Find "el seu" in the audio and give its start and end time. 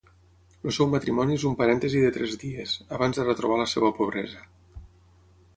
0.69-0.87